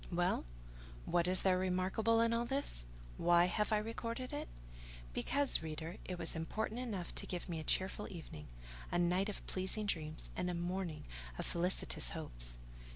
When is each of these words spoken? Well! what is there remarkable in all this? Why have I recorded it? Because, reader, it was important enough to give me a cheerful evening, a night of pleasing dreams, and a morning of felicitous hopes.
Well! 0.11 0.45
what 1.05 1.27
is 1.27 1.43
there 1.43 1.59
remarkable 1.59 2.21
in 2.21 2.33
all 2.33 2.45
this? 2.45 2.87
Why 3.17 3.45
have 3.45 3.71
I 3.71 3.77
recorded 3.77 4.33
it? 4.33 4.47
Because, 5.13 5.61
reader, 5.61 5.97
it 6.05 6.17
was 6.17 6.35
important 6.35 6.79
enough 6.79 7.13
to 7.13 7.27
give 7.27 7.47
me 7.47 7.59
a 7.59 7.63
cheerful 7.63 8.07
evening, 8.11 8.47
a 8.91 8.97
night 8.97 9.29
of 9.29 9.45
pleasing 9.45 9.85
dreams, 9.85 10.31
and 10.35 10.49
a 10.49 10.55
morning 10.55 11.05
of 11.37 11.45
felicitous 11.45 12.09
hopes. 12.17 12.57